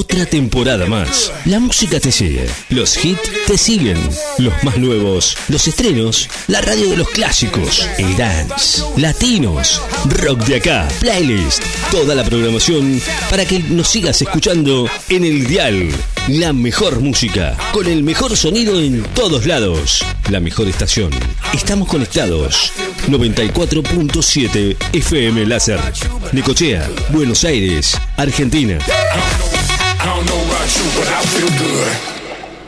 Otra 0.00 0.24
temporada 0.24 0.86
más. 0.86 1.30
La 1.44 1.60
música 1.60 2.00
te 2.00 2.10
sigue. 2.10 2.46
Los 2.70 3.04
hits 3.04 3.30
te 3.46 3.58
siguen. 3.58 3.98
Los 4.38 4.54
más 4.64 4.78
nuevos. 4.78 5.36
Los 5.48 5.68
estrenos. 5.68 6.26
La 6.46 6.62
radio 6.62 6.88
de 6.88 6.96
los 6.96 7.10
clásicos. 7.10 7.86
El 7.98 8.16
dance. 8.16 8.82
Latinos. 8.96 9.82
Rock 10.06 10.46
de 10.46 10.56
acá. 10.56 10.88
Playlist. 11.00 11.62
Toda 11.90 12.14
la 12.14 12.24
programación 12.24 12.98
para 13.28 13.44
que 13.44 13.58
nos 13.58 13.88
sigas 13.88 14.22
escuchando 14.22 14.88
en 15.10 15.22
el 15.22 15.46
dial. 15.46 15.90
La 16.28 16.54
mejor 16.54 17.00
música. 17.00 17.54
Con 17.70 17.86
el 17.86 18.02
mejor 18.02 18.34
sonido 18.38 18.80
en 18.80 19.02
todos 19.14 19.44
lados. 19.44 20.02
La 20.30 20.40
mejor 20.40 20.66
estación. 20.66 21.10
Estamos 21.52 21.86
conectados. 21.86 22.72
94.7 23.06 24.76
FM 24.94 25.44
Láser. 25.44 25.80
Necochea, 26.32 26.88
Buenos 27.10 27.44
Aires, 27.44 28.00
Argentina. 28.16 28.78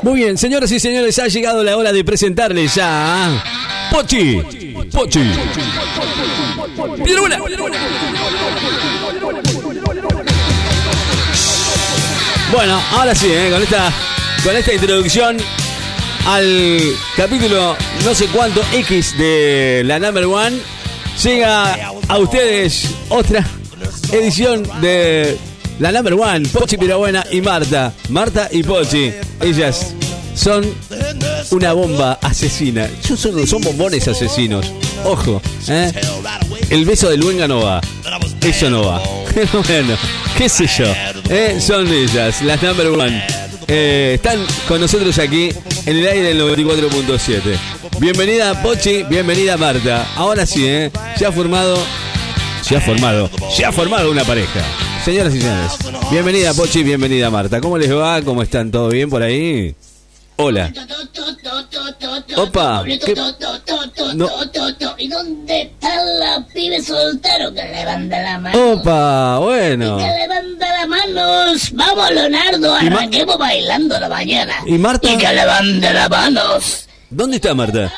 Muy 0.03 0.21
bien, 0.21 0.37
señoras 0.37 0.71
y 0.73 0.81
señores, 0.81 1.19
ha 1.19 1.29
llegado 1.29 1.63
la 1.63 1.77
hora 1.77 1.93
de 1.93 2.05
presentarles 2.05 2.79
a 2.81 3.43
Pochi. 3.91 4.43
Pochi. 4.91 5.21
Buena. 7.21 7.39
Bueno, 12.53 12.83
ahora 12.93 13.15
sí, 13.15 13.29
¿eh? 13.31 13.49
con 13.51 13.63
esta 13.63 13.93
con 14.45 14.57
esta 14.57 14.75
introducción 14.75 15.39
al 16.27 16.81
capítulo 17.17 17.77
no 18.05 18.15
sé 18.15 18.27
cuánto 18.27 18.63
X 18.73 19.17
de 19.17 19.83
la 19.87 19.99
Number 19.99 20.27
One, 20.27 20.59
llega 21.23 21.93
a 22.09 22.19
ustedes 22.19 22.91
otra 23.09 23.47
edición 24.13 24.69
de 24.81 25.39
la 25.83 25.91
Number 25.91 26.15
One, 26.15 26.49
Pochi 26.49 26.77
Pirabuena 26.77 27.25
y 27.33 27.41
Marta. 27.41 27.93
Marta 28.09 28.49
y 28.53 28.63
Pochi, 28.63 29.13
ellas 29.41 29.93
son 30.33 30.65
una 31.51 31.73
bomba 31.73 32.21
asesina. 32.23 32.89
Son, 33.03 33.45
son 33.45 33.63
bombones 33.63 34.07
asesinos. 34.07 34.73
Ojo, 35.05 35.43
¿eh? 35.67 35.91
El 36.71 36.85
beso 36.85 37.11
de 37.11 37.17
Luenga 37.17 37.49
no 37.49 37.63
va. 37.63 37.81
Eso 38.41 38.71
no 38.71 38.85
va. 38.85 39.03
bueno, 39.67 39.97
qué 40.39 40.49
sé 40.49 40.69
yo. 40.69 40.87
¿eh? 41.29 41.61
Son 41.61 41.85
ellas, 41.89 42.43
las 42.43 42.63
Number 42.63 42.87
One. 42.87 43.21
Eh, 43.67 44.13
están 44.15 44.39
con 44.69 44.81
nosotros 44.81 45.19
aquí 45.19 45.51
en 45.87 45.97
el 45.97 46.07
aire 46.07 46.33
del 46.33 46.43
94.7. 46.43 47.41
Bienvenida 47.99 48.63
Pochi, 48.63 49.03
bienvenida 49.03 49.57
Marta. 49.57 50.07
Ahora 50.15 50.47
sí, 50.47 50.65
¿eh? 50.65 50.93
Se 51.17 51.27
ha 51.27 51.33
formado, 51.33 51.77
se 52.63 52.77
ha 52.77 52.81
formado, 52.81 53.29
se 53.51 53.65
ha 53.65 53.73
formado 53.73 54.13
una 54.13 54.23
pareja. 54.23 54.61
Señoras 55.05 55.35
y 55.35 55.41
señores, 55.41 55.73
bienvenida 56.13 56.55
Pochi, 56.55 56.85
bienvenida 56.85 57.29
Marta. 57.29 57.61
¿Cómo 57.61 57.77
les 57.77 57.93
va? 57.93 58.23
¿Cómo 58.23 58.41
están? 58.43 58.71
¿Todo 58.71 58.89
bien 58.89 59.11
por 59.11 59.21
ahí? 59.21 59.75
Hola. 60.37 60.73
Opa. 62.37 62.85
¿qué? 62.85 63.15
No. 64.15 64.31
¿Y 64.99 65.09
dónde 65.09 65.63
está 65.63 66.05
la 66.05 66.47
pibe 66.55 66.81
soltero 66.81 67.53
que 67.53 67.65
levanta 67.65 68.23
la 68.23 68.39
mano? 68.39 68.73
Opa, 68.73 69.39
bueno. 69.39 69.99
Que 69.99 70.05
levanta 70.05 70.73
las 70.73 70.89
manos. 70.89 71.73
Vamos, 71.73 72.11
Leonardo, 72.13 72.77
¿Y 72.81 72.87
arranquemos 72.87 73.39
bailando 73.39 73.99
la 73.99 74.09
mañana. 74.09 74.55
¿Y 74.67 74.79
Marta? 74.79 75.13
Y 75.13 75.17
que 75.17 75.33
levante 75.33 75.93
las 75.93 76.11
manos. 76.11 76.89
¿Dónde 77.11 77.37
está 77.37 77.55
Marta? 77.55 77.93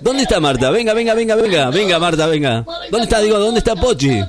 ¿Dónde 0.00 0.22
está 0.22 0.38
Marta? 0.38 0.70
Venga, 0.70 0.94
venga, 0.94 1.14
venga, 1.14 1.34
venga. 1.34 1.70
Venga, 1.70 1.98
Marta, 1.98 2.26
venga. 2.26 2.64
¿Dónde 2.90 3.04
está? 3.04 3.20
Digo, 3.20 3.38
¿dónde 3.38 3.58
está 3.58 3.74
Pochi? 3.74 4.22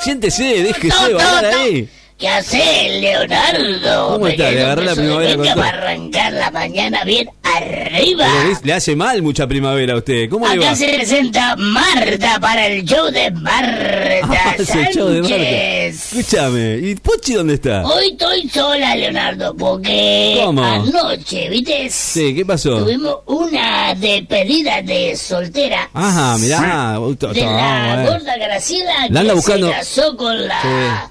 Siéntese, 0.00 0.62
déjese 0.62 1.14
bailar 1.14 1.44
ahí. 1.44 1.88
¿Qué 2.18 2.28
hace 2.28 3.00
Leonardo? 3.00 4.12
¿Cómo 4.12 4.26
está? 4.26 4.44
Pequeño 4.44 4.58
Le 4.58 4.64
agarró 4.64 4.82
la 4.82 4.94
primavera 4.94 5.36
con 5.36 5.62
arrancar 5.62 6.32
la 6.34 6.50
mañana 6.50 7.04
bien 7.04 7.30
arriba. 7.56 8.26
Le- 8.44 8.56
le 8.62 8.72
hace 8.72 8.96
mal 8.96 9.22
mucha 9.22 9.46
primavera 9.46 9.94
a 9.94 9.96
usted. 9.96 10.28
¿Cómo 10.28 10.46
le 10.48 10.58
va? 10.58 10.66
Acá 10.66 10.76
se 10.76 10.88
presenta 10.94 11.56
Marta 11.56 12.38
para 12.40 12.66
el 12.66 12.84
show 12.84 13.10
de 13.10 13.30
Marta 13.32 14.20
Ah, 14.22 14.54
el 14.58 14.66
show 14.94 15.08
de 15.08 15.20
Marta. 15.22 15.36
Sánchez. 15.36 16.12
Escúchame, 16.12 16.78
¿y 16.82 16.94
Pochi 16.96 17.34
dónde 17.34 17.54
está? 17.54 17.82
Hoy 17.84 18.10
estoy 18.12 18.48
sola, 18.48 18.94
Leonardo, 18.96 19.54
porque 19.56 20.40
¿Cómo? 20.44 20.62
anoche, 20.64 21.48
¿viste? 21.48 21.88
Sí, 21.90 22.34
¿qué 22.34 22.44
pasó? 22.44 22.78
Tuvimos 22.78 23.16
una 23.26 23.94
despedida 23.94 24.82
de 24.82 25.16
soltera. 25.16 25.88
Ajá, 25.92 26.36
mirá. 26.38 26.98
uh, 27.00 27.14
De 27.14 27.40
la 27.42 28.04
gorda 28.06 28.36
Graciela 28.36 29.06
La 29.10 29.22
que 29.22 29.32
buscando. 29.32 29.68
se 29.68 29.72
casó 29.74 30.16
con 30.16 30.46
la 30.48 31.10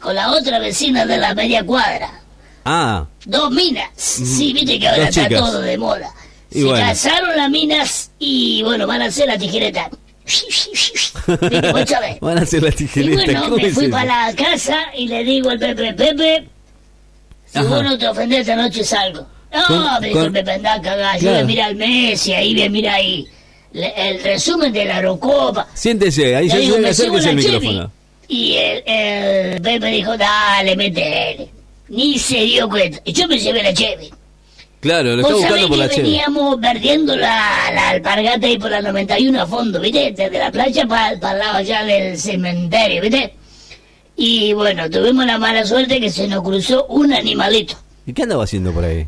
con 0.00 0.14
la 0.14 0.30
otra 0.32 0.58
vecina 0.58 1.04
de 1.04 1.16
la 1.18 1.34
media 1.34 1.64
cuadra. 1.64 2.10
Ah, 2.64 3.06
Dos 3.26 3.50
minas. 3.50 3.88
Sí, 3.96 4.52
viste 4.52 4.78
que 4.78 4.88
ahora 4.88 5.08
está 5.08 5.28
todo 5.28 5.60
de 5.60 5.76
moda. 5.78 6.10
Y 6.50 6.60
Se 6.60 6.64
bueno. 6.64 6.84
casaron 6.86 7.36
las 7.36 7.50
minas 7.50 8.10
y 8.18 8.62
bueno, 8.62 8.86
van 8.86 9.02
a 9.02 9.06
hacer 9.06 9.26
la 9.28 9.38
tijereta. 9.38 9.88
Van 12.20 12.38
a 12.38 12.42
hacer 12.42 12.62
la 12.62 12.68
Y 12.68 12.72
tijereta. 12.72 13.22
bueno, 13.24 13.42
¿Cómo 13.44 13.56
me 13.56 13.70
fui 13.70 13.88
para 13.88 14.28
la 14.28 14.34
casa 14.36 14.76
y 14.96 15.08
le 15.08 15.24
digo 15.24 15.50
al 15.50 15.58
Pepe, 15.58 15.92
Pepe, 15.94 16.48
si 17.46 17.58
Ajá. 17.58 17.68
vos 17.68 17.82
no 17.82 17.98
te 17.98 18.08
ofendés 18.08 18.40
esta 18.40 18.56
noche 18.56 18.84
salgo. 18.84 19.26
No, 19.52 19.66
Con- 19.66 20.00
me 20.00 20.06
dijo 20.08 20.18
con- 20.20 20.26
el 20.26 20.32
Pepe, 20.32 20.50
andá 20.52 20.74
a 20.74 20.80
cagar. 20.82 21.14
Yo 21.16 21.20
Claro. 21.22 21.34
voy 21.36 21.42
a 21.42 21.46
mirar 21.46 21.70
el 21.70 21.76
Messi, 21.76 22.32
ahí 22.32 22.54
voy 22.54 22.62
a 22.64 22.70
mirar 22.70 22.94
ahí 22.96 23.26
le- 23.72 24.10
el 24.10 24.22
resumen 24.22 24.72
de 24.72 24.84
la 24.84 24.96
Eurocopa. 24.98 25.66
Siéntese, 25.74 26.36
ahí 26.36 26.48
se 26.50 26.78
me 26.78 26.88
acérquese 26.88 27.30
el 27.30 27.36
micrófono. 27.36 27.92
Y 28.28 28.54
el, 28.56 28.82
el 28.86 29.60
Pepe 29.62 29.86
dijo, 29.88 30.16
dale, 30.16 30.76
metele. 30.76 31.50
Ni 31.90 32.18
se 32.18 32.38
dio 32.44 32.68
cuenta. 32.68 33.00
Y 33.04 33.12
yo 33.12 33.28
me 33.28 33.38
llevé 33.38 33.62
la 33.62 33.74
Chevy. 33.74 34.10
Claro, 34.80 35.14
lo 35.14 35.20
está 35.20 35.34
buscando 35.34 35.68
por 35.68 35.76
que 35.76 35.82
la 35.84 35.88
chela. 35.90 36.02
veníamos 36.04 36.56
perdiendo 36.58 37.14
la, 37.14 37.70
la 37.74 37.90
alpargata 37.90 38.46
ahí 38.46 38.58
por 38.58 38.70
la 38.70 38.80
91 38.80 39.42
a 39.42 39.46
fondo, 39.46 39.78
¿viste? 39.78 40.12
Desde 40.12 40.38
la 40.38 40.50
playa 40.50 40.86
para 40.86 41.10
el 41.12 41.20
lado 41.20 41.58
allá 41.58 41.84
del 41.84 42.18
cementerio, 42.18 43.02
¿viste? 43.02 43.34
Y 44.16 44.54
bueno, 44.54 44.88
tuvimos 44.88 45.26
la 45.26 45.36
mala 45.38 45.66
suerte 45.66 46.00
que 46.00 46.08
se 46.08 46.26
nos 46.28 46.42
cruzó 46.42 46.86
un 46.86 47.12
animalito. 47.12 47.74
¿Y 48.06 48.14
qué 48.14 48.22
andaba 48.22 48.44
haciendo 48.44 48.72
por 48.72 48.84
ahí? 48.84 49.06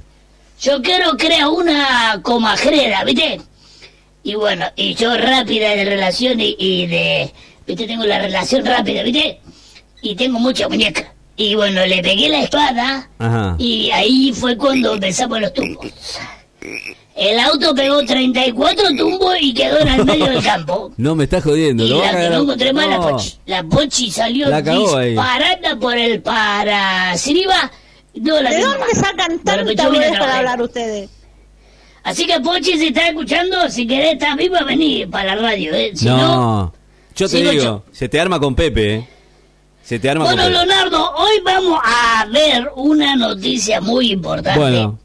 Yo 0.60 0.82
quiero 0.82 1.16
crear 1.16 1.48
una 1.48 2.20
comajrera, 2.22 3.02
¿viste? 3.04 3.40
Y 4.24 4.34
bueno, 4.34 4.66
y 4.76 4.94
yo 4.94 5.16
rápida 5.16 5.70
de 5.70 5.84
relación 5.86 6.38
y, 6.38 6.54
y 6.58 6.86
de... 6.86 7.32
¿Viste? 7.66 7.86
Tengo 7.86 8.04
la 8.04 8.18
relación 8.18 8.64
rápida, 8.66 9.02
¿viste? 9.02 9.40
Y 10.02 10.14
tengo 10.16 10.38
mucha 10.38 10.68
muñeca. 10.68 11.14
Y 11.42 11.54
bueno, 11.56 11.84
le 11.84 12.00
pegué 12.02 12.28
la 12.28 12.40
espada 12.42 13.08
Ajá. 13.18 13.56
y 13.58 13.90
ahí 13.90 14.32
fue 14.32 14.56
cuando 14.56 14.94
empezamos 14.94 15.40
los 15.40 15.52
tumbos. 15.52 15.86
El 17.16 17.38
auto 17.40 17.74
pegó 17.74 18.04
34 18.04 18.88
tumbos 18.96 19.34
y 19.40 19.52
quedó 19.52 19.80
en 19.80 19.88
el 19.88 20.04
medio 20.04 20.26
del 20.26 20.42
campo. 20.42 20.92
No 20.96 21.16
me 21.16 21.24
está 21.24 21.40
jodiendo. 21.40 21.84
Y 21.84 21.88
la 21.88 22.10
que 22.12 22.30
no 22.30 22.42
encontré 22.42 22.72
más, 22.72 22.86
la 22.86 22.96
No. 22.98 23.08
Pochi. 23.10 23.34
La 23.46 23.62
Pochi 23.64 24.10
salió 24.12 24.48
La 24.48 24.58
ahí. 24.58 25.08
disparada 25.10 25.76
por 25.80 25.96
el 25.96 26.22
para 26.22 27.16
Siriba. 27.18 27.70
No 28.14 28.40
la 28.40 28.50
¿De 28.50 28.60
dónde 28.60 28.94
sacan 28.94 29.38
tanta 29.40 29.86
boludez 29.88 30.12
para 30.18 30.38
hablar 30.38 30.62
ustedes? 30.62 31.10
Así 32.04 32.24
que 32.26 32.38
Pochi, 32.40 32.78
si 32.78 32.86
estás 32.88 33.08
escuchando, 33.08 33.68
si 33.68 33.86
querés 33.86 34.12
estar 34.12 34.36
viva, 34.36 34.62
vení 34.62 35.06
para 35.06 35.34
la 35.34 35.42
radio, 35.42 35.74
¿eh? 35.74 35.90
Si 35.94 36.04
no, 36.06 36.16
No. 36.18 36.74
Yo 37.16 37.28
te 37.28 37.36
digo, 37.38 37.52
yo. 37.52 37.82
se 37.92 38.08
te 38.08 38.20
arma 38.20 38.38
con 38.40 38.54
Pepe, 38.54 38.94
¿eh? 38.94 39.08
Se 39.84 39.98
te 39.98 40.10
arma 40.10 40.24
Bueno. 40.24 40.48
Leonardo, 40.48 41.10
hoy 41.16 41.40
vamos 41.44 41.80
a 41.84 42.26
ver 42.32 42.70
una 42.76 43.16
noticia 43.16 43.80
muy 43.80 44.12
importante. 44.12 44.58
Bueno, 44.58 44.98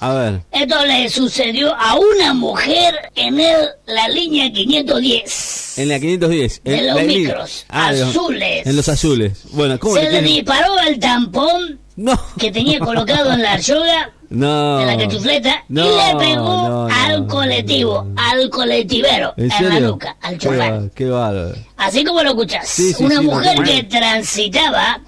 a 0.00 0.12
ver. 0.12 0.40
Esto 0.50 0.84
le 0.84 1.08
sucedió 1.08 1.74
a 1.74 1.94
una 1.94 2.34
mujer 2.34 2.94
en 3.14 3.38
el, 3.40 3.56
la 3.86 4.08
línea 4.08 4.52
510. 4.52 5.78
En 5.78 5.88
la 5.88 5.98
510. 6.00 6.60
De 6.64 6.76
en 6.78 6.86
los 6.88 7.02
micros, 7.04 7.38
los- 7.38 7.66
azules. 7.70 8.66
En 8.66 8.76
los 8.76 8.88
azules. 8.88 9.42
Bueno, 9.52 9.78
¿cómo 9.78 9.94
Se 9.96 10.02
le 10.04 10.10
le 10.12 10.22
disparó 10.22 10.78
el 10.86 10.98
tampón 10.98 11.78
No. 11.96 12.20
que 12.38 12.50
tenía 12.50 12.78
colocado 12.80 13.32
en 13.32 13.42
la 13.42 13.56
yoga, 13.60 14.12
No. 14.28 14.80
en 14.80 14.86
la 14.88 14.96
cachufleta, 14.98 15.64
No, 15.68 15.84
y 15.86 15.88
le 15.88 16.18
pegó 16.18 16.44
no, 16.44 16.88
no, 16.88 16.94
al 16.94 17.26
no, 17.26 17.32
colectivo, 17.32 18.04
no. 18.04 18.22
al 18.22 18.50
colectivero, 18.50 19.34
¿En 19.36 19.50
en, 19.52 19.68
la 19.68 19.80
nuca, 19.80 20.16
al 20.20 20.32
Qué 20.38 20.46
chofer. 20.46 20.90
Qué 20.94 21.04
bárbaro. 21.06 21.54
Así 21.76 22.04
como 22.04 22.22
lo. 22.22 22.34
Sí, 22.64 22.92
sí, 22.92 23.04
una 23.04 23.20
sí, 23.20 23.26
mujer 23.26 23.62
que 23.62 23.82
transitaba 23.84 25.00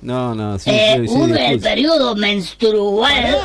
No, 0.00 0.34
no, 0.34 0.58
sí, 0.58 0.70
eh, 0.70 0.96
sí, 1.02 1.08
sí, 1.08 1.14
un- 1.14 1.36
el 1.36 1.60
periodo 1.60 2.14
menstrual, 2.16 3.36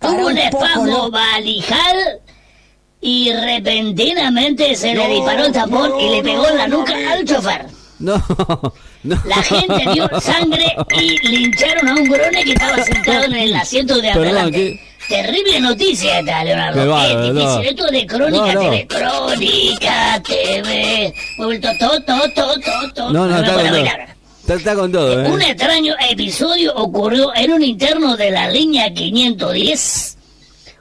tuvo 0.00 0.26
un 0.26 0.38
espasmo 0.38 1.10
valijal 1.10 2.20
y 3.00 3.32
repentinamente 3.32 4.74
se 4.76 4.94
le 4.94 5.08
disparó 5.08 5.46
el 5.46 5.52
tampón 5.52 5.98
y 6.00 6.10
le 6.10 6.22
pegó 6.22 6.48
en 6.48 6.56
la 6.58 6.66
nuca 6.68 6.94
al 7.12 7.24
chofer. 7.24 7.66
No, 8.04 8.22
no. 9.02 9.22
La 9.24 9.42
gente 9.42 9.82
dio 9.94 10.08
sangre 10.20 10.76
y 11.00 11.26
lincharon 11.26 11.88
a 11.88 11.94
un 11.94 12.04
grone 12.04 12.44
que 12.44 12.52
estaba 12.52 12.82
sentado 12.82 13.24
en 13.24 13.32
el 13.34 13.56
asiento 13.56 13.98
de 13.98 14.10
adelante. 14.10 14.80
Terrible 15.08 15.60
noticia 15.60 16.20
esta, 16.20 16.44
Leonardo. 16.44 16.80
Es 17.02 17.16
difícil. 17.16 17.34
no. 17.34 17.60
Esto 17.60 17.86
de 17.86 18.06
Crónica 18.06 18.52
No, 18.52 18.52
no. 18.52 18.60
TV. 18.60 18.86
Crónica 18.86 20.22
TV. 20.22 21.14
Vuelto 21.38 21.68
to, 21.78 21.88
to, 22.02 22.20
to, 22.34 22.60
to, 22.60 22.92
to. 22.94 23.12
No, 23.12 23.26
no, 23.26 23.38
está 23.38 23.54
bailar. 23.56 24.14
Está, 24.40 24.54
está 24.54 24.74
con 24.74 24.92
todo, 24.92 25.22
¿eh? 25.22 25.30
Un 25.30 25.40
extraño 25.40 25.94
episodio 26.10 26.74
ocurrió 26.74 27.34
en 27.34 27.52
un 27.54 27.62
interno 27.64 28.16
de 28.18 28.30
la 28.30 28.50
línea 28.50 28.92
510 28.92 30.18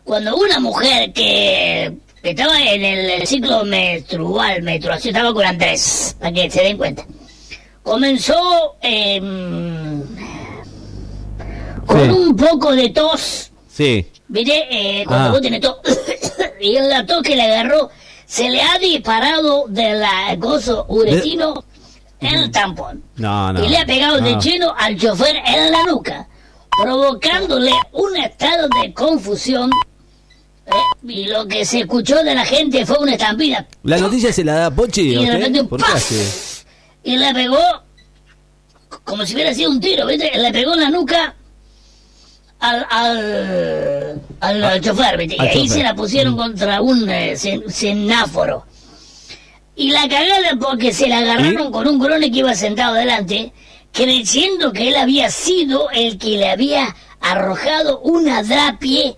cuando 0.03 0.35
una 0.35 0.59
mujer 0.59 1.13
que 1.13 1.93
estaba 2.23 2.61
en 2.61 2.83
el 2.83 3.27
ciclo 3.27 3.63
menstrual, 3.65 4.63
menstruación, 4.63 5.15
estaba 5.15 5.33
con 5.33 5.45
Andrés, 5.45 6.15
para 6.19 6.31
que 6.31 6.49
se 6.49 6.63
den 6.63 6.77
cuenta, 6.77 7.05
comenzó 7.83 8.75
em, 8.81 10.01
con 11.85 12.01
Sí. 12.01 12.09
un 12.09 12.35
poco 12.35 12.75
de 12.75 12.89
tos, 12.89 13.51
Sí. 13.69 14.07
¿viste? 14.27 14.67
Eh, 14.71 15.03
cuando 15.05 15.27
Ah. 15.27 15.31
vos 15.31 15.41
tenés 15.41 15.61
tos, 15.61 15.77
y 16.61 16.77
en 16.77 16.89
la 16.89 17.05
tos 17.05 17.21
que 17.23 17.35
le 17.35 17.43
agarró, 17.43 17.89
se 18.25 18.49
le 18.49 18.61
ha 18.61 18.77
disparado 18.79 19.65
de 19.67 19.93
la 19.93 20.35
gozo 20.37 20.85
uretino 20.87 21.63
el 22.21 22.49
tampón 22.51 23.03
No, 23.17 23.51
no. 23.51 23.63
y 23.63 23.67
le 23.67 23.77
ha 23.79 23.85
pegado 23.85 24.19
de 24.21 24.31
no. 24.31 24.39
lleno 24.41 24.73
al 24.77 24.97
chofer 24.97 25.35
en 25.45 25.71
la 25.71 25.83
nuca, 25.83 26.27
provocándole 26.81 27.73
un 27.91 28.15
estado 28.15 28.69
de 28.81 28.93
confusión. 28.93 29.69
¿Eh? 30.67 30.71
Y 31.07 31.25
lo 31.25 31.47
que 31.47 31.65
se 31.65 31.81
escuchó 31.81 32.23
de 32.23 32.35
la 32.35 32.45
gente 32.45 32.85
fue 32.85 32.97
una 32.99 33.13
estampida. 33.13 33.67
¿La 33.83 33.97
noticia 33.97 34.31
se 34.31 34.43
la 34.43 34.53
da 34.53 34.71
Pochi? 34.71 35.15
Y 35.15 35.25
de 35.25 35.31
repente 35.31 35.61
un. 35.61 35.79
Y 37.03 37.17
le 37.17 37.33
pegó 37.33 37.59
como 39.03 39.25
si 39.25 39.33
hubiera 39.35 39.53
sido 39.53 39.71
un 39.71 39.79
tiro, 39.79 40.05
¿viste? 40.05 40.31
Le 40.37 40.51
pegó 40.51 40.73
en 40.73 40.79
la 40.81 40.89
nuca 40.89 41.35
al, 42.59 42.85
al, 42.89 44.21
al, 44.39 44.63
al 44.63 44.81
chofer, 44.81 45.17
¿viste? 45.17 45.35
Y 45.35 45.39
ahí 45.41 45.53
chofer. 45.63 45.69
se 45.69 45.83
la 45.83 45.95
pusieron 45.95 46.37
contra 46.37 46.81
un 46.81 47.09
eh, 47.09 47.35
sen-. 47.35 48.63
Y 49.75 49.89
la 49.89 50.07
cagada 50.07 50.55
porque 50.59 50.93
se 50.93 51.07
la 51.09 51.17
agarraron 51.17 51.71
con 51.71 51.87
un 51.87 51.99
grone 51.99 52.31
que 52.31 52.39
iba 52.39 52.53
sentado 52.55 52.93
delante, 52.93 53.51
creyendo 53.91 54.71
que 54.71 54.89
él 54.89 54.95
había 54.95 55.29
sido 55.29 55.89
el 55.91 56.17
que 56.17 56.37
le 56.37 56.49
había 56.49 56.95
arrojado 57.19 57.99
una 58.01 58.43
drapie 58.43 59.15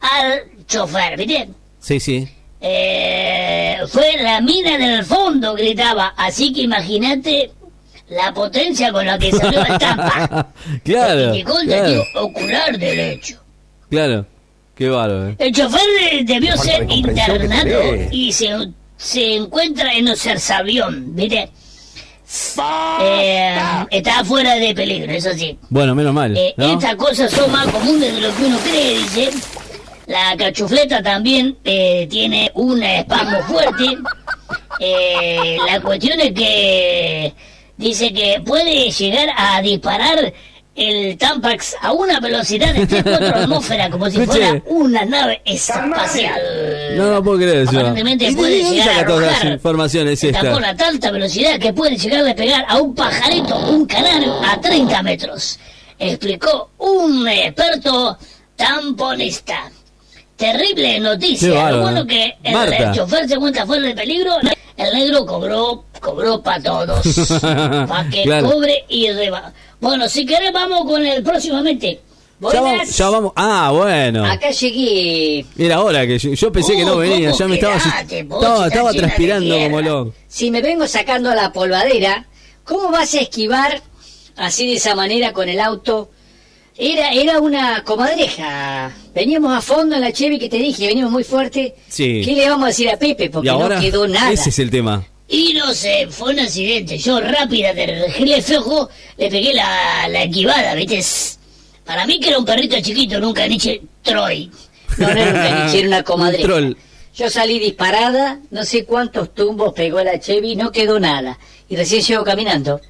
al 0.00 0.53
chofer, 0.66 1.16
¿viste? 1.16 1.48
Sí, 1.80 2.00
sí. 2.00 2.28
Eh, 2.60 3.76
fue 3.88 4.16
la 4.22 4.40
mina 4.40 4.78
del 4.78 5.04
fondo, 5.04 5.54
gritaba. 5.54 6.14
Así 6.16 6.52
que 6.52 6.62
imagínate 6.62 7.50
la 8.08 8.32
potencia 8.32 8.90
con 8.92 9.04
la 9.06 9.18
que 9.18 9.30
salió 9.32 9.60
la 9.60 9.68
estampa. 9.68 10.48
claro. 10.84 11.34
El 11.34 11.44
Claro, 11.44 12.04
ocular 12.16 12.78
del 12.78 13.00
hecho. 13.00 13.36
claro. 13.90 14.26
Qué 14.74 14.88
bárbaro. 14.88 15.28
eh. 15.28 15.36
El 15.38 15.52
chofer 15.54 15.80
de- 16.00 16.24
debió 16.24 16.50
Falta 16.56 16.64
ser 16.64 16.80
de 16.80 16.86
que 16.88 16.94
internado 16.94 17.80
y 18.10 18.32
se, 18.32 18.50
se 18.96 19.34
encuentra 19.36 19.94
en 19.94 20.08
Osersavión, 20.08 21.14
¿viste? 21.14 21.48
Eh, 23.00 23.56
está 23.90 24.24
fuera 24.24 24.54
de 24.56 24.74
peligro, 24.74 25.12
eso 25.12 25.32
sí. 25.34 25.56
Bueno, 25.68 25.94
menos 25.94 26.12
mal. 26.12 26.36
Eh, 26.36 26.54
¿no? 26.56 26.72
Estas 26.72 26.96
cosas 26.96 27.30
son 27.30 27.52
más 27.52 27.66
comunes 27.68 28.14
de 28.14 28.20
lo 28.20 28.34
que 28.34 28.44
uno 28.44 28.58
cree, 28.58 28.98
dice. 28.98 29.30
La 30.06 30.36
cachufleta 30.36 31.02
también 31.02 31.56
eh, 31.64 32.06
tiene 32.10 32.50
un 32.54 32.82
espasmo 32.82 33.38
fuerte. 33.42 33.96
Eh, 34.78 35.56
la 35.66 35.80
cuestión 35.80 36.20
es 36.20 36.32
que 36.32 37.34
dice 37.76 38.12
que 38.12 38.42
puede 38.44 38.90
llegar 38.90 39.28
a 39.36 39.62
disparar 39.62 40.32
el 40.74 41.16
Tampax 41.16 41.76
a 41.80 41.92
una 41.92 42.18
velocidad 42.18 42.74
de 42.74 42.86
3-4 42.86 43.44
atmósferas, 43.44 43.90
como 43.90 44.10
si 44.10 44.18
fuera 44.26 44.60
una 44.66 45.04
nave 45.04 45.40
espacial. 45.44 46.40
No, 46.96 47.12
no 47.12 47.22
puedo 47.22 47.38
creer 47.38 47.58
eso. 47.58 47.78
Aparentemente 47.78 48.24
¿Y 48.26 48.30
de 48.30 48.36
puede 48.36 48.62
llegar 48.62 48.98
a 48.98 49.06
todas 49.06 49.32
las 49.32 49.52
informaciones 49.52 50.22
el 50.24 50.34
esta? 50.34 50.68
a 50.68 50.76
tanta 50.76 51.10
velocidad 51.10 51.58
que 51.58 51.72
puede 51.72 51.96
llegar 51.96 52.20
a 52.20 52.24
despegar 52.24 52.64
a 52.68 52.80
un 52.80 52.94
pajarito, 52.94 53.56
un 53.70 53.86
canario, 53.86 54.34
a 54.44 54.60
30 54.60 55.02
metros. 55.02 55.58
Explicó 55.98 56.70
un 56.78 57.26
experto 57.28 58.18
tamponista. 58.56 59.70
Terrible 60.52 61.00
noticia. 61.00 61.48
Lo 61.48 61.54
bárbaro. 61.54 61.82
bueno 61.82 62.06
que 62.06 62.36
el, 62.42 62.92
chofer 62.92 63.26
se 63.26 63.34
encuentra 63.34 63.64
fuera 63.66 63.86
de 63.86 63.94
peligro. 63.94 64.32
El 64.76 64.92
negro 64.92 65.24
cobró, 65.24 65.84
cobró 66.00 66.42
para 66.42 66.62
todos. 66.62 67.40
para 67.40 68.08
que 68.10 68.24
Claro. 68.24 68.50
cobre 68.50 68.84
y 68.88 69.10
reba. 69.10 69.52
Bueno, 69.80 70.08
si 70.08 70.26
querés 70.26 70.52
vamos 70.52 70.84
con 70.84 71.04
el 71.04 71.22
próximamente. 71.22 72.00
Ya 72.52 72.60
vamos, 72.60 72.96
ya 72.96 73.08
vamos. 73.08 73.32
Ah, 73.36 73.70
bueno. 73.72 74.24
Acá 74.26 74.50
llegué. 74.50 75.46
Era 75.56 75.82
hora 75.82 76.06
que 76.06 76.18
yo, 76.18 76.34
yo 76.34 76.52
pensé 76.52 76.76
que 76.76 76.84
no 76.84 76.96
venía. 76.98 77.30
¿cómo 77.30 77.38
Ya 77.38 77.48
me 77.48 77.54
estaba, 77.54 77.74
vos, 77.76 78.42
estaba, 78.42 78.66
estaba 78.66 78.92
de 78.92 78.98
transpirando 78.98 79.58
como 79.58 79.80
loco. 79.80 80.14
Si 80.28 80.50
me 80.50 80.60
vengo 80.60 80.86
sacando 80.86 81.34
la 81.34 81.52
polvadera, 81.52 82.26
¿cómo 82.64 82.90
vas 82.90 83.14
a 83.14 83.20
esquivar 83.20 83.80
así 84.36 84.66
de 84.66 84.74
esa 84.74 84.94
manera 84.94 85.32
con 85.32 85.48
el 85.48 85.60
auto? 85.60 86.10
Era, 86.76 87.12
era 87.12 87.40
una 87.40 87.84
comadreja. 87.84 88.90
Veníamos 89.14 89.56
a 89.56 89.60
fondo 89.60 89.94
en 89.94 90.00
la 90.00 90.12
Chevy 90.12 90.38
que 90.38 90.48
te 90.48 90.56
dije, 90.56 90.86
veníamos 90.88 91.12
muy 91.12 91.22
fuerte. 91.24 91.74
Sí. 91.88 92.22
¿Qué 92.24 92.32
le 92.32 92.48
vamos 92.48 92.64
a 92.64 92.68
decir 92.68 92.90
a 92.90 92.96
Pepe? 92.98 93.30
Porque 93.30 93.48
ahora, 93.48 93.76
no 93.76 93.80
quedó 93.80 94.08
nada. 94.08 94.32
ese 94.32 94.48
es 94.50 94.58
el 94.58 94.70
tema. 94.70 95.04
Y 95.28 95.54
no 95.54 95.72
sé, 95.72 96.08
fue 96.10 96.32
un 96.32 96.40
accidente. 96.40 96.98
Yo 96.98 97.20
rápida 97.20 97.72
de 97.72 97.86
regirle 97.86 98.42
flojo, 98.42 98.88
le 99.16 99.30
pegué 99.30 99.54
la, 99.54 100.08
la 100.08 100.24
esquivada, 100.24 100.74
¿viste? 100.74 101.00
Para 101.84 102.06
mí 102.06 102.18
que 102.18 102.28
era 102.30 102.38
un 102.38 102.44
perrito 102.44 102.76
chiquito, 102.80 103.20
nunca 103.20 103.46
niche 103.46 103.80
Troy. 104.02 104.50
No, 104.98 105.06
no 105.08 105.12
era 105.20 105.30
un 105.30 105.36
caniche, 105.36 105.78
era 105.78 105.88
una 105.88 105.98
Un 105.98 106.02
comadreja. 106.04 106.44
troll. 106.44 106.72
Yo 107.16 107.30
salí 107.30 107.60
disparada, 107.60 108.40
no 108.50 108.64
sé 108.64 108.84
cuántos 108.84 109.32
tumbos 109.34 109.72
pegó 109.72 110.02
la 110.02 110.18
Chevy, 110.18 110.56
no 110.56 110.72
quedó 110.72 110.98
nada. 110.98 111.38
Y 111.68 111.76
recién 111.76 112.02
llego 112.02 112.24
caminando. 112.24 112.80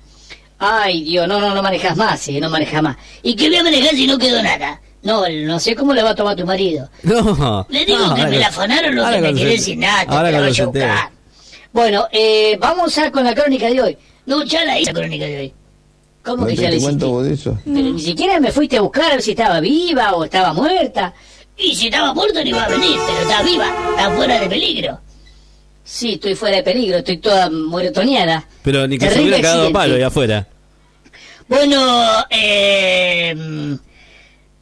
Ay, 0.58 1.02
Dios, 1.04 1.26
no, 1.28 1.40
no, 1.40 1.54
no 1.54 1.62
manejas 1.62 1.96
más, 1.96 2.26
eh, 2.28 2.40
no 2.40 2.48
manejas 2.48 2.82
más. 2.82 2.96
¿Y 3.22 3.34
qué 3.34 3.48
voy 3.48 3.56
a 3.58 3.62
manejar 3.64 3.90
si 3.90 4.06
no 4.06 4.16
quedó 4.18 4.42
nada? 4.42 4.80
No, 5.02 5.22
no 5.28 5.60
sé 5.60 5.74
cómo 5.74 5.92
le 5.92 6.02
va 6.02 6.10
a 6.10 6.14
tomar 6.14 6.34
tu 6.36 6.46
marido. 6.46 6.88
No. 7.02 7.66
Le 7.68 7.84
digo 7.84 7.98
no, 8.06 8.14
que 8.14 8.26
me 8.26 8.38
la 8.38 8.46
afanaron 8.48 8.94
lo 8.94 9.04
ahora 9.04 9.16
que 9.20 9.32
me 9.32 9.34
quedé 9.34 9.58
sin 9.58 9.80
nada, 9.80 10.04
Ahora 10.08 10.30
la 10.30 10.38
a 10.38 10.48
entere. 10.48 10.66
buscar. 10.66 11.10
Bueno, 11.72 12.06
eh, 12.12 12.56
vamos 12.60 12.96
a 12.98 13.10
con 13.10 13.24
la 13.24 13.34
crónica 13.34 13.66
de 13.68 13.82
hoy. 13.82 13.98
No, 14.26 14.42
ya 14.44 14.64
la 14.64 14.78
hice 14.78 14.92
la 14.92 14.98
crónica 15.00 15.26
de 15.26 15.38
hoy. 15.38 15.54
¿Cómo 16.22 16.36
¿No 16.42 16.46
que 16.46 16.54
te 16.56 16.62
ya 16.62 16.70
le 16.70 16.80
cuento 16.80 17.04
hiciste? 17.06 17.12
vos 17.12 17.24
de 17.24 17.34
eso? 17.34 17.58
Pero 17.64 17.90
ni 17.90 18.00
siquiera 18.00 18.40
me 18.40 18.50
fuiste 18.50 18.78
a 18.78 18.80
buscar 18.80 19.04
a 19.04 19.08
ver 19.10 19.22
si 19.22 19.32
estaba 19.32 19.60
viva 19.60 20.12
o 20.14 20.24
estaba 20.24 20.54
muerta. 20.54 21.12
Y 21.58 21.74
si 21.74 21.86
estaba 21.88 22.14
muerto 22.14 22.40
no 22.42 22.48
iba 22.48 22.64
a 22.64 22.68
venir, 22.68 22.96
pero 23.06 23.20
está 23.20 23.42
viva, 23.42 23.66
está 23.90 24.10
fuera 24.10 24.40
de 24.40 24.46
peligro. 24.48 25.00
Sí, 25.84 26.14
estoy 26.14 26.34
fuera 26.34 26.56
de 26.56 26.62
peligro, 26.62 26.98
estoy 26.98 27.18
toda 27.18 27.50
moretoneada. 27.50 28.46
Pero 28.62 28.86
ni 28.88 28.96
que 28.98 29.04
se 29.06 29.10
Terrible 29.10 29.34
hubiera 29.36 29.42
cagado 29.42 29.60
a 29.60 29.64
accidente. 29.66 29.78
palo 29.78 29.94
ahí 29.96 30.02
afuera. 30.02 30.48
Bueno, 31.46 32.24
eh, 32.30 33.76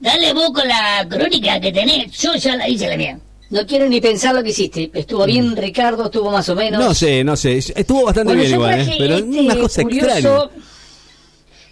dale 0.01 0.33
vos 0.33 0.51
con 0.53 0.67
la 0.67 1.07
crónica 1.09 1.61
que 1.61 1.71
tenés. 1.73 2.11
Yo 2.21 2.35
ya 2.35 2.57
la 2.57 2.69
hice 2.69 2.89
la 2.89 2.97
mía. 2.97 3.19
No 3.51 3.67
quiero 3.67 3.87
ni 3.89 4.01
pensar 4.01 4.35
lo 4.35 4.43
que 4.43 4.49
hiciste. 4.51 4.91
Estuvo 4.95 5.25
bien, 5.27 5.55
Ricardo, 5.57 6.07
estuvo 6.07 6.31
más 6.31 6.49
o 6.49 6.55
menos. 6.57 6.83
Mm. 6.83 6.85
No 6.89 6.95
sé, 6.95 7.23
no 7.23 7.37
sé. 7.37 7.59
Estuvo 7.59 8.05
bastante 8.05 8.33
Bueno, 8.35 8.41
bien 8.43 8.55
igual, 8.55 8.81
¿eh? 8.81 8.95
Pero 8.99 9.15
este 9.17 9.41
una 9.41 9.57
cosa 9.57 9.83
extraña. 9.83 10.31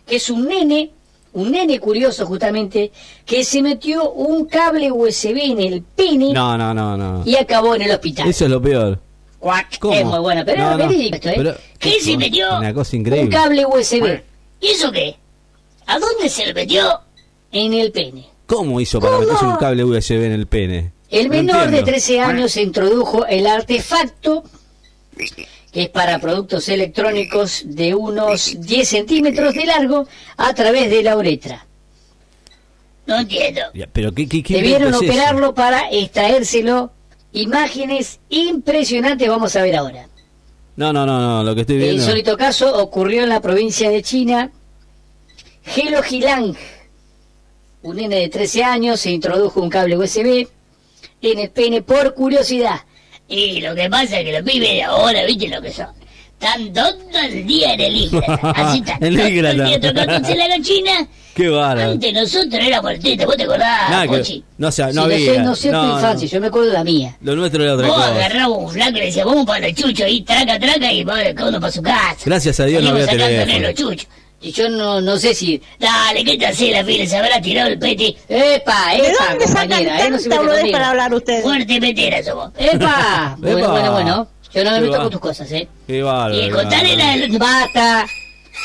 Que 0.06 0.16
es 0.16 0.30
un 0.30 0.46
nene, 0.46 0.90
un 1.32 1.50
nene 1.50 1.80
curioso 1.80 2.26
justamente, 2.26 2.92
que 3.24 3.42
se 3.44 3.62
metió 3.62 4.10
un 4.12 4.44
cable 4.46 4.92
USB 4.92 5.36
en 5.38 5.60
el 5.60 5.82
pene 5.82 6.32
No, 6.32 6.56
no, 6.58 6.74
no, 6.74 6.96
no. 6.96 7.22
y 7.24 7.34
acabó 7.36 7.74
en 7.74 7.82
el 7.82 7.90
hospital. 7.92 8.28
Eso 8.28 8.44
es 8.44 8.50
lo 8.50 8.60
peor. 8.60 9.00
Cuac. 9.40 9.78
¿Cómo? 9.78 9.94
Es 9.94 10.04
muy 10.04 10.18
bueno, 10.20 10.42
pero 10.46 10.58
No, 10.62 10.76
no, 10.78 10.90
esto, 10.90 11.28
¿eh? 11.30 11.34
pero- 11.36 11.56
¿Qué 11.78 11.98
se 12.00 12.16
metió? 12.16 12.58
Una 12.58 12.72
cosa 12.74 12.94
Un 12.96 13.00
increíble. 13.00 13.30
cable 13.34 13.66
USB 13.66 14.22
¿Y 14.60 14.66
eso 14.68 14.92
qué? 14.92 15.16
¿A 15.86 15.98
dónde 15.98 16.28
se 16.28 16.46
le 16.46 16.54
metió? 16.54 17.00
en 17.52 17.74
el 17.74 17.90
pene. 17.90 18.28
¿Cómo 18.46 18.80
hizo 18.80 19.00
para 19.00 19.14
¿Cómo? 19.14 19.24
meterse 19.26 19.44
un 19.44 19.56
cable 19.56 19.82
USB 19.84 20.24
en 20.26 20.32
el 20.32 20.46
pene? 20.46 20.92
El 21.08 21.24
No 21.28 21.30
menor 21.34 21.56
de 21.62 21.78
entiendo. 21.78 21.84
13 21.90 22.20
años 22.20 22.56
introdujo 22.56 23.26
el 23.26 23.44
artefacto, 23.48 24.44
que 25.72 25.82
es 25.82 25.88
para 25.88 26.20
productos 26.20 26.68
electrónicos 26.68 27.62
de 27.64 27.94
unos 27.96 28.54
10 28.60 28.88
centímetros 28.88 29.52
de 29.54 29.64
largo, 29.64 30.06
a 30.36 30.54
través 30.54 30.90
de 30.90 31.02
la 31.02 31.16
uretra. 31.16 31.66
No 33.06 33.18
entiendo. 33.18 33.62
Ya, 33.74 33.88
Pero 33.92 34.12
¿qué, 34.12 34.28
qué, 34.28 34.42
qué 34.44 34.54
Debieron 34.54 34.94
operarlo 34.94 35.54
para 35.54 35.90
extraérselo. 35.90 36.92
Imágenes 37.32 38.20
impresionantes 38.28 39.28
vamos 39.28 39.54
a 39.56 39.62
ver 39.62 39.76
ahora. 39.76 40.08
No, 40.76 40.92
no, 40.92 41.04
no, 41.06 41.20
no, 41.20 41.44
lo 41.44 41.54
que 41.54 41.62
estoy 41.62 41.76
El 41.76 41.82
viendo. 41.82 42.02
insólito 42.02 42.36
caso 42.36 42.82
ocurrió 42.82 43.22
en 43.22 43.28
la 43.28 43.40
provincia 43.40 43.90
de 43.90 44.02
China. 44.02 44.50
Gelo 45.62 46.02
Gilang, 46.02 46.56
un 47.82 47.96
nene 47.96 48.16
de 48.16 48.28
13 48.28 48.64
años, 48.64 49.00
se 49.00 49.10
introdujo 49.10 49.60
un 49.60 49.68
cable 49.68 49.96
USB 49.96 50.48
en 51.22 51.38
el 51.38 51.50
pene 51.50 51.82
por 51.82 52.14
curiosidad. 52.14 52.80
Y 53.28 53.60
lo 53.60 53.74
que 53.74 53.88
pasa 53.88 54.18
es 54.20 54.24
que 54.24 54.32
los 54.32 54.42
pibes 54.42 54.82
ahora, 54.84 55.24
¿viste 55.24 55.48
lo 55.48 55.60
que 55.62 55.70
son? 55.72 55.88
Están 56.40 56.72
todo 56.72 56.94
el 57.22 57.46
día 57.46 57.74
en 57.74 57.80
el 57.80 57.96
Instagram. 57.96 58.38
Así 58.56 58.78
están. 58.78 59.04
El 59.04 59.16
todo 59.16 59.26
el 59.50 59.64
día 59.64 59.80
tocándose 59.80 60.34
la 60.36 60.48
gallina. 60.48 61.06
Qué 61.34 61.48
bárbaro. 61.48 61.90
Antes 61.92 62.12
nosotros 62.12 62.54
éramos 62.66 62.90
artistas, 62.92 63.26
¿vos 63.26 63.36
te 63.36 63.42
acordás, 63.44 64.08
que- 64.08 64.42
no, 64.58 64.70
sé, 64.72 64.84
Sí, 64.90 64.94
no 64.94 65.02
había. 65.02 65.42
no 65.42 65.54
sé 65.54 65.68
tu 65.68 65.74
no, 65.74 65.94
infancia, 65.96 66.26
no. 66.26 66.32
yo 66.32 66.40
me 66.40 66.46
acuerdo 66.48 66.66
de 66.68 66.72
la 66.74 66.84
mía. 66.84 67.16
Lo 67.20 67.36
nuestro 67.36 67.62
era 67.62 67.74
otra 67.74 67.86
Vos 67.86 67.96
cosa. 67.96 68.14
agarrabas 68.14 68.58
un 68.58 68.70
flaco 68.70 68.90
y 68.90 69.00
le 69.00 69.06
decías, 69.06 69.26
vamos 69.26 69.46
para 69.46 69.68
los 69.68 69.76
chuchos 69.76 70.06
ahí, 70.06 70.22
traca, 70.22 70.58
traca, 70.58 70.92
y 70.92 71.04
vos 71.04 71.14
cada 71.36 71.48
uno 71.50 71.60
para 71.60 71.72
su 71.72 71.82
casa. 71.82 72.16
Gracias 72.24 72.58
a 72.60 72.64
Dios 72.64 72.82
no 72.82 72.88
Salíamos 72.88 73.08
había 73.10 73.22
sacándole 73.22 73.44
teléfono. 73.52 73.66
los 73.68 73.74
chuchos. 73.96 74.08
Y 74.42 74.52
yo 74.52 74.68
no, 74.70 75.00
no 75.02 75.18
sé 75.18 75.34
si... 75.34 75.60
Dale, 75.78 76.24
¿qué 76.24 76.38
te 76.38 76.46
hace 76.46 76.70
la 76.72 76.82
fila? 76.82 77.06
Se 77.06 77.16
habrá 77.18 77.40
tirado 77.42 77.68
el 77.68 77.78
peti. 77.78 78.16
¡Epa, 78.26 78.92
¿De 78.92 79.08
epa, 79.10 79.28
dónde 79.28 79.46
sacan 79.46 79.68
compañera? 79.68 80.06
¿eh? 80.06 80.10
No 80.10 80.18
se 80.18 80.28
tanta 80.30 80.36
mete 80.36 80.38
boludez 80.38 80.56
conmigo. 80.60 80.72
para 80.78 80.88
hablar 80.90 81.14
ustedes? 81.14 81.42
Fuerte 81.42 81.80
petera 81.80 82.24
somos. 82.24 82.50
¡Epa! 82.58 83.36
bueno, 83.38 83.58
Epa. 83.58 83.70
bueno, 83.70 83.92
bueno. 83.92 84.28
Yo 84.52 84.64
no 84.64 84.70
me 84.72 84.80
meto 84.80 84.96
con 84.96 85.10
tus 85.10 85.20
cosas, 85.20 85.50
¿eh? 85.52 85.68
Qué 85.86 86.02
bárbaro. 86.02 86.34
Y 86.46 86.50
contale 86.50 86.96
la 86.96 87.10
del, 87.16 87.38
¡Bata! 87.38 88.06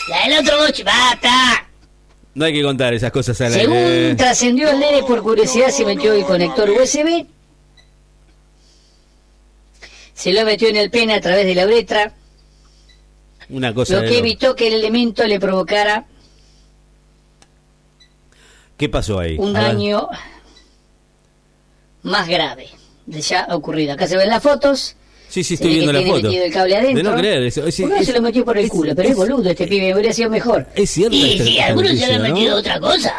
la 0.10 0.28
del 0.28 0.40
otro 0.40 0.58
boche. 0.66 0.84
¡Basta! 0.84 1.68
No 2.34 2.46
hay 2.46 2.54
que 2.54 2.64
contar 2.64 2.94
esas 2.94 3.12
cosas 3.12 3.40
al 3.42 3.54
Según 3.54 3.78
aire. 3.78 4.16
trascendió 4.16 4.70
el 4.70 4.80
nene 4.80 5.04
por 5.04 5.22
curiosidad 5.24 5.70
se 5.70 5.86
metió 5.86 6.14
el 6.14 6.26
conector 6.26 6.70
USB. 6.70 7.26
Se 10.14 10.34
lo 10.34 10.44
metió 10.44 10.68
en 10.70 10.78
el 10.78 10.90
pene 10.90 11.14
a 11.14 11.22
través 11.22 11.46
de 11.46 11.56
la 11.56 11.66
uretra, 11.66 12.14
Una 13.50 13.74
cosa 13.74 14.02
lo 14.02 14.10
que 14.10 14.18
evitó 14.18 14.56
que 14.56 14.68
el 14.68 14.74
elemento 14.76 15.24
le 15.26 15.40
provocara 15.40 16.06
¿Qué 18.78 18.90
pasó 18.90 19.20
ahí? 19.20 19.38
un 19.38 19.56
A 19.56 19.62
daño 19.62 20.10
más 22.04 22.28
grave 22.28 22.70
de 23.06 23.22
ya 23.22 23.48
ocurrido. 23.52 23.94
Acá 23.94 24.08
se 24.08 24.18
ven 24.18 24.30
las 24.30 24.42
fotos. 24.44 24.96
Sí, 25.36 25.44
sí, 25.44 25.54
estoy 25.56 25.72
viendo 25.72 25.88
que 25.92 25.94
la 25.94 26.00
tiene 26.00 26.14
foto. 26.16 26.28
metido 26.30 26.46
el 26.46 26.54
cable 26.54 26.76
adentro. 26.78 26.98
De 26.98 27.04
no 27.04 27.16
creer. 27.18 27.44
Eso, 27.44 27.68
es, 27.68 27.76
¿Por 27.76 27.90
qué 27.90 27.96
no 27.96 28.00
es- 28.02 28.08
se 28.08 28.14
lo 28.14 28.22
metió 28.22 28.46
por 28.46 28.58
el 28.58 28.64
es- 28.66 28.72
culo? 28.72 28.96
Pero 28.96 29.10
es 29.10 29.16
boludo 29.18 29.50
este 29.50 29.68
pibe, 29.68 29.94
hubiera 29.94 30.14
sido 30.14 30.30
mejor. 30.30 30.66
Es 30.76 30.90
cierto. 30.92 31.14
Y 31.14 31.40
si 31.40 31.60
algunos 31.60 31.92
se 31.92 32.08
le 32.08 32.14
han 32.14 32.24
¿no? 32.24 32.30
metido 32.34 32.56
otra 32.56 32.80
cosa. 32.80 33.14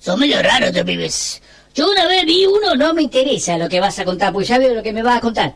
Son 0.00 0.18
medio 0.18 0.42
raros 0.42 0.70
estos 0.70 0.82
pibes. 0.82 1.40
Yo 1.76 1.88
una 1.88 2.08
vez 2.08 2.24
vi 2.26 2.44
uno, 2.44 2.74
No 2.74 2.92
me 2.92 3.02
interesa 3.02 3.56
lo 3.56 3.68
que 3.68 3.78
vas 3.78 3.96
a 4.00 4.04
contar, 4.04 4.32
pues 4.32 4.48
ya 4.48 4.58
veo 4.58 4.74
lo 4.74 4.82
que 4.82 4.92
me 4.92 5.04
vas 5.04 5.18
a 5.18 5.20
contar. 5.20 5.54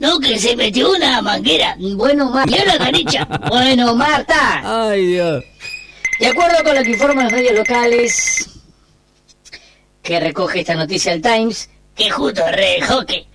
no, 0.00 0.18
que 0.18 0.36
se 0.36 0.56
metió 0.56 0.90
una 0.90 1.22
manguera. 1.22 1.76
Bueno, 1.78 2.28
Marta. 2.30 2.50
Mira 2.50 2.64
la 2.64 2.78
canicha. 2.78 3.24
Bueno, 3.48 3.94
Marta. 3.94 4.88
Ay, 4.90 5.06
Dios. 5.06 5.44
De 6.18 6.26
acuerdo 6.26 6.56
con 6.64 6.74
lo 6.74 6.82
que 6.82 6.90
informan 6.90 7.24
los 7.26 7.32
medios 7.32 7.54
locales 7.54 8.48
que 10.02 10.18
recoge 10.18 10.60
esta 10.60 10.74
noticia 10.74 11.12
el 11.12 11.22
Times, 11.22 11.70
Que 11.94 12.10
justo 12.10 12.42
re 12.50 12.80
hockey. 12.82 13.26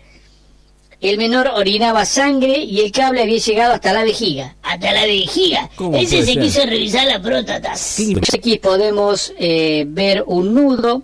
El 1.01 1.17
menor 1.17 1.47
orinaba 1.55 2.05
sangre 2.05 2.59
y 2.59 2.81
el 2.81 2.91
cable 2.91 3.23
había 3.23 3.39
llegado 3.39 3.73
hasta 3.73 3.91
la 3.91 4.03
vejiga. 4.03 4.55
Hasta 4.61 4.91
la 4.93 5.05
vejiga. 5.05 5.69
¿Cómo 5.75 5.97
Ese 5.97 6.23
se 6.23 6.33
ser? 6.33 6.43
quiso 6.43 6.65
revisar 6.65 7.07
las 7.07 7.19
próstatas. 7.19 7.97
Aquí 8.33 8.57
podemos 8.59 9.33
eh, 9.39 9.83
ver 9.87 10.23
un 10.27 10.53
nudo, 10.53 11.01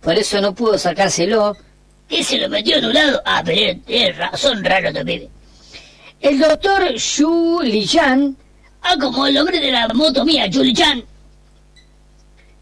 por 0.00 0.14
eso 0.18 0.40
no 0.40 0.54
pudo 0.54 0.78
sacárselo. 0.78 1.56
Que 2.08 2.24
se 2.24 2.38
lo 2.38 2.48
metió 2.48 2.76
en 2.78 2.86
un 2.86 2.94
lado. 2.94 3.22
Ah, 3.24 3.42
pero 3.44 3.78
es 3.86 4.16
ra- 4.16 4.36
son 4.36 4.64
raros 4.64 4.88
estos 4.90 5.04
pibes. 5.04 5.28
El 6.20 6.38
doctor 6.38 6.92
Xu 6.98 7.60
Liyan 7.62 8.36
Ah, 8.84 8.96
como 9.00 9.26
el 9.28 9.38
hombre 9.38 9.60
de 9.60 9.70
la 9.70 9.86
moto 9.88 10.24
mía, 10.24 10.50
Chuli-chan. 10.50 11.04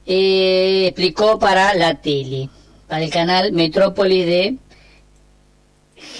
eh, 0.06 0.84
explicó 0.88 1.38
para 1.38 1.74
la 1.74 1.94
tele, 1.94 2.48
para 2.88 3.04
el 3.04 3.10
canal 3.10 3.52
Metrópolis 3.52 4.26
de 4.26 4.56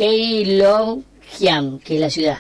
Heilongjiang, 0.01 1.79
que 1.81 1.95
es 1.97 2.01
la 2.01 2.11
ciudad. 2.11 2.39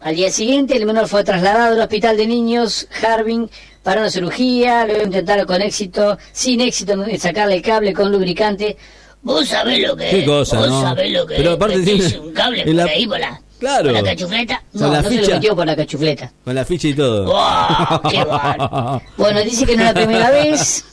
Al 0.00 0.16
día 0.16 0.30
siguiente, 0.30 0.76
el 0.76 0.84
menor 0.86 1.06
fue 1.06 1.22
trasladado 1.22 1.74
al 1.74 1.80
hospital 1.80 2.16
de 2.16 2.26
niños 2.26 2.88
Harbin 3.06 3.48
para 3.84 4.00
una 4.00 4.10
cirugía. 4.10 4.84
Luego 4.86 5.04
intentaron 5.04 5.46
con 5.46 5.62
éxito, 5.62 6.18
sin 6.32 6.60
éxito, 6.60 6.94
sacarle 7.18 7.56
el 7.56 7.62
cable 7.62 7.92
con 7.92 8.10
lubricante. 8.10 8.76
Vos 9.22 9.46
sabés 9.48 9.78
lo 9.86 9.96
que 9.96 10.10
Qué 10.10 10.18
es. 10.20 10.26
cosa, 10.26 10.58
Vos 10.58 10.68
¿no? 10.68 10.82
sabés 10.82 11.12
lo 11.12 11.24
que 11.24 11.36
Pero 11.36 11.50
es. 11.50 11.56
aparte 11.56 11.80
tiene- 11.82 12.18
un 12.18 12.32
cable 12.32 12.64
por 12.64 12.74
la- 12.74 12.84
ahí, 12.86 13.06
por 13.06 13.20
la, 13.20 13.40
Claro. 13.60 13.84
por 13.84 13.92
la 13.92 14.02
cachufleta. 14.02 14.62
No, 14.72 14.88
la 14.88 14.96
no 15.02 15.08
se 15.08 15.08
ficha. 15.16 15.28
lo 15.28 15.34
metió 15.36 15.56
por 15.56 15.66
la 15.66 15.76
cachufleta. 15.76 16.32
Con 16.44 16.54
la 16.56 16.64
ficha 16.64 16.88
y 16.88 16.94
todo. 16.94 17.24
¡Wow! 17.26 18.10
¡Qué 18.10 18.24
bárbaro! 18.24 19.02
Bueno, 19.16 19.40
dice 19.42 19.64
que 19.64 19.76
no 19.76 19.82
es 19.84 19.88
la 19.88 19.94
primera 19.94 20.30
vez. 20.32 20.84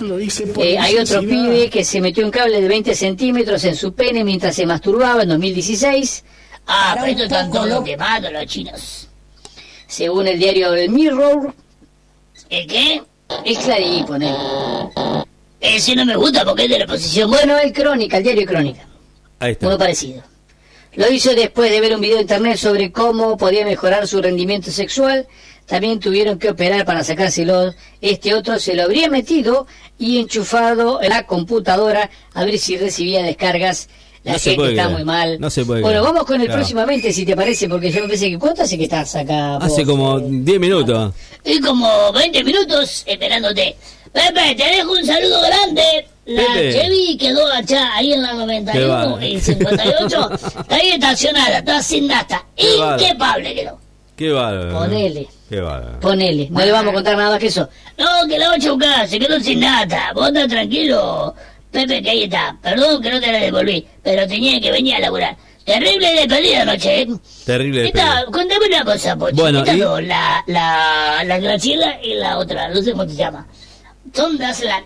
Lo 0.00 0.16
por 0.54 0.64
Eh, 0.66 0.78
hay 0.78 0.98
otro 0.98 1.20
pibe 1.20 1.70
que 1.70 1.82
se 1.82 2.00
metió 2.02 2.24
un 2.24 2.30
cable 2.30 2.60
de 2.60 2.68
20 2.68 2.94
centímetros 2.94 3.64
en 3.64 3.74
su 3.74 3.94
pene 3.94 4.24
mientras 4.24 4.54
se 4.54 4.66
masturbaba 4.66 5.22
en 5.22 5.30
2016. 5.30 6.24
Ah, 6.66 6.94
pero 6.96 7.06
estos 7.06 7.24
están 7.26 7.50
todos 7.50 7.82
quemados 7.82 8.30
los 8.30 8.46
chinos. 8.46 9.08
Según 9.86 10.26
el 10.26 10.38
diario 10.38 10.74
El 10.74 10.90
Mirror, 10.90 11.54
¿El 12.50 12.66
qué? 12.66 13.02
es 13.44 13.58
Clarín, 13.58 14.04
pone. 14.04 14.34
Ese 15.60 15.96
no 15.96 16.04
me 16.04 16.16
gusta 16.16 16.44
porque 16.44 16.64
es 16.64 16.70
de 16.70 16.78
la 16.80 16.86
posición. 16.86 17.30
Bueno, 17.30 17.56
el 17.58 17.72
Crónica, 17.72 18.18
el 18.18 18.22
diario 18.24 18.46
Crónica, 18.46 18.86
Ahí 19.38 19.52
está. 19.52 19.66
uno 19.66 19.78
parecido. 19.78 20.22
Lo 20.94 21.10
hizo 21.10 21.34
después 21.34 21.70
de 21.70 21.80
ver 21.80 21.94
un 21.94 22.00
video 22.00 22.16
de 22.16 22.22
internet 22.22 22.56
sobre 22.58 22.92
cómo 22.92 23.36
podía 23.36 23.64
mejorar 23.64 24.06
su 24.06 24.20
rendimiento 24.20 24.70
sexual. 24.70 25.26
También 25.66 25.98
tuvieron 26.00 26.38
que 26.38 26.50
operar 26.50 26.84
para 26.84 27.02
sacárselo. 27.02 27.74
Este 28.00 28.34
otro 28.34 28.58
se 28.58 28.74
lo 28.74 28.84
habría 28.84 29.08
metido 29.10 29.66
y 29.98 30.18
enchufado 30.20 31.02
en 31.02 31.10
la 31.10 31.26
computadora 31.26 32.08
a 32.34 32.44
ver 32.44 32.58
si 32.58 32.76
recibía 32.76 33.22
descargas. 33.22 33.88
La 34.22 34.32
No 34.32 34.38
se 34.38 34.50
gente 34.50 34.56
puede 34.56 34.70
está 34.72 34.82
creer. 34.84 34.96
muy 34.96 35.04
mal. 35.04 35.40
No 35.40 35.50
se 35.50 35.64
puede 35.64 35.82
Bueno, 35.82 36.00
creer. 36.00 36.12
vamos 36.14 36.26
con 36.26 36.40
el 36.40 36.46
Claro. 36.46 36.58
próximamente, 36.60 37.12
si 37.12 37.24
te 37.24 37.36
parece, 37.36 37.68
porque 37.68 37.90
yo 37.92 38.02
me 38.02 38.08
pensé 38.08 38.28
que 38.30 38.38
¿cuánto 38.38 38.62
hace 38.62 38.76
que 38.76 38.84
estás 38.84 39.14
acá? 39.16 39.56
Hace 39.58 39.84
vos? 39.84 39.90
como 39.90 40.18
10 40.20 40.58
minutos. 40.60 41.14
Y 41.44 41.60
como 41.60 42.12
20 42.12 42.42
minutos 42.44 43.04
esperándote. 43.06 43.76
Pepe, 44.12 44.54
te 44.56 44.64
dejo 44.64 44.92
un 44.92 45.04
saludo 45.04 45.40
grande. 45.42 46.08
La 46.26 46.42
Pepe. 46.54 46.72
Chevy 46.72 47.16
quedó 47.18 47.46
allá, 47.52 47.94
ahí 47.94 48.12
en 48.14 48.22
la 48.22 48.30
Qué 48.30 48.36
91 48.36 48.88
bárbaro. 48.88 49.26
y 49.26 49.40
58. 49.40 50.30
Está 50.60 50.74
ahí 50.76 50.88
estacionada, 50.90 51.58
está 51.58 51.82
sin 51.82 52.08
bárbaro. 52.08 52.44
Inquepable 52.56 53.54
quedó. 53.54 53.78
Qué 54.16 54.30
bárbaro. 54.32 54.78
Ponele. 54.78 55.28
Qué 55.48 55.60
bárbaro. 55.60 56.00
Ponele, 56.00 56.48
no 56.50 56.60
le 56.60 56.72
vamos 56.72 56.90
a 56.90 56.94
contar 56.94 57.16
nada 57.16 57.30
más 57.30 57.38
que 57.38 57.46
eso. 57.48 57.68
No, 57.98 58.06
que 58.26 58.38
la 58.38 58.48
va 58.48 58.54
a 58.54 58.58
chocar, 58.58 59.06
se 59.06 59.18
quedó 59.18 59.38
sin 59.40 59.60
nata. 59.60 60.12
Vos 60.14 60.28
estás 60.28 60.48
tranquilo. 60.48 61.34
Pepe, 61.70 62.02
que 62.02 62.10
ahí 62.10 62.22
está. 62.24 62.56
Perdón 62.62 63.02
que 63.02 63.10
no 63.10 63.20
te 63.20 63.30
la 63.30 63.38
devolví, 63.38 63.86
pero 64.02 64.26
tenía 64.26 64.60
que 64.60 64.70
venir 64.72 64.94
a 64.94 65.00
laburar. 65.00 65.36
Terrible 65.66 66.12
despedida 66.14 66.62
anoche, 66.62 67.02
¿eh? 67.02 67.08
Terrible. 67.44 67.82
Despedida. 67.82 68.24
cuéntame 68.32 68.66
una 68.66 68.84
cosa, 68.84 69.16
Pochi. 69.16 69.34
Bueno, 69.34 69.64
la, 69.64 70.42
la, 70.46 71.24
la 71.24 71.38
Graciela 71.38 72.00
y 72.02 72.14
la 72.14 72.38
otra, 72.38 72.68
no 72.68 72.80
sé 72.82 72.92
cómo 72.92 73.04
se 73.04 73.16
llama. 73.16 73.46
Son 74.14 74.38
las 74.38 74.62
la, 74.62 74.82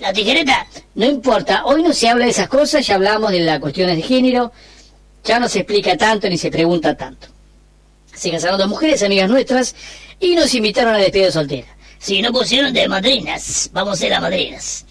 la 0.00 0.12
tijereta. 0.12 0.66
No 0.94 1.06
importa, 1.06 1.64
hoy 1.64 1.82
no 1.82 1.92
se 1.92 2.08
habla 2.08 2.26
de 2.26 2.30
esas 2.30 2.48
cosas, 2.48 2.86
ya 2.86 2.96
hablamos 2.96 3.32
de 3.32 3.40
las 3.40 3.58
cuestiones 3.58 3.96
de 3.96 4.02
género, 4.02 4.52
ya 5.24 5.40
no 5.40 5.48
se 5.48 5.60
explica 5.60 5.96
tanto 5.96 6.28
ni 6.28 6.36
se 6.36 6.50
pregunta 6.50 6.94
tanto. 6.94 7.28
Se 8.14 8.30
casaron 8.30 8.58
dos 8.58 8.68
mujeres, 8.68 9.02
amigas 9.02 9.28
nuestras, 9.28 9.74
y 10.20 10.34
nos 10.34 10.54
invitaron 10.54 10.94
a 10.94 10.98
despedida 10.98 11.30
soltera. 11.30 11.66
Si 11.98 12.20
no 12.20 12.32
pusieron 12.32 12.72
de 12.72 12.88
madrinas, 12.88 13.70
vamos 13.72 13.94
a 13.94 13.96
ser 13.96 14.10
las 14.10 14.20
madrinas. 14.20 14.84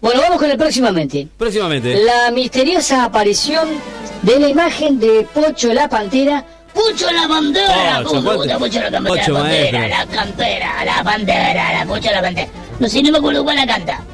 Bueno, 0.00 0.20
vamos 0.20 0.38
con 0.38 0.50
el 0.50 0.56
próximamente. 0.56 1.28
Próximamente. 1.36 2.02
La 2.04 2.30
misteriosa 2.30 3.04
aparición 3.04 3.68
de 4.22 4.40
la 4.40 4.48
imagen 4.48 4.98
de 4.98 5.26
Pocho 5.32 5.72
la 5.72 5.88
Pantera 5.88 6.44
Pucho 6.76 7.10
la 7.10 7.26
bandera, 7.26 8.02
Pocho, 8.02 8.08
¿cómo 8.08 8.20
me 8.20 8.26
Pocho. 8.26 8.38
gusta 8.38 8.58
Pucho 8.58 8.80
la 8.80 8.90
campera? 8.90 9.16
Pocho, 9.16 9.32
la 9.32 9.40
bandera, 9.40 9.88
la 9.88 10.06
campera, 10.06 10.84
la 10.84 11.02
bandera, 11.02 11.72
la 11.72 11.86
Pucho 11.86 12.10
la 12.10 12.20
bandera. 12.20 12.48
No 12.78 12.88
sé, 12.88 13.02
no 13.02 13.12
me 13.12 13.18
acuerdo 13.18 13.44
cuál 13.44 13.56
la 13.56 13.66
canta. 13.66 14.04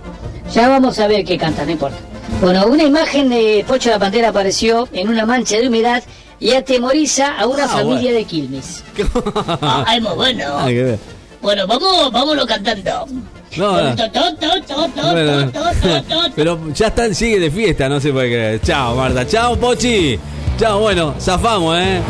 Ya 0.55 0.69
vamos 0.69 0.97
a 1.01 1.09
ver 1.09 1.25
qué 1.25 1.37
canta, 1.37 1.65
no 1.65 1.73
importa. 1.73 1.97
Bueno, 2.41 2.67
una 2.69 2.85
imagen 2.85 3.29
de 3.31 3.65
Pocho 3.67 3.91
la 3.91 3.99
Pantera 3.99 4.29
apareció 4.29 4.89
en 4.93 5.09
una 5.09 5.27
mancha 5.27 5.57
de 5.57 5.67
humedad 5.67 6.05
y 6.43 6.53
atemoriza 6.53 7.37
a 7.39 7.47
una 7.47 7.65
Ah, 7.65 7.69
familia 7.69 8.01
bueno. 8.11 8.19
de 8.19 8.25
Quilmes. 8.25 8.85
Ah, 9.63 9.97
bueno. 10.17 10.65
Ver. 10.67 10.99
Bueno, 11.41 11.67
vamos, 11.67 12.11
vámonos 12.13 12.47
cantando. 12.47 13.07
No, 13.57 13.81
no. 13.83 13.95
Bueno, 15.13 15.53
pero 16.35 16.73
ya 16.73 16.87
están, 16.89 17.15
sigue 17.15 17.39
de 17.39 17.51
fiesta, 17.51 17.89
no 17.89 18.01
se 18.01 18.13
puede 18.13 18.29
creer. 18.29 18.61
Chao, 18.63 18.95
Marta. 18.97 19.27
Chao, 19.27 19.57
Pochi. 19.57 20.19
Chao, 20.59 20.81
bueno, 20.81 21.15
zafamos, 21.21 21.79
¿eh? 21.79 22.01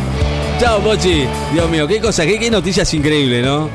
Chao, 0.60 0.80
Pochi. 0.80 1.24
Dios 1.52 1.68
mío, 1.70 1.86
qué 1.86 2.00
cosa, 2.00 2.24
qué, 2.24 2.38
qué 2.38 2.50
noticias 2.50 2.92
increíbles, 2.94 3.44
¿no? 3.44 3.68